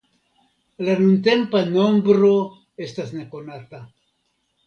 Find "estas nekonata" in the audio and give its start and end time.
2.87-3.83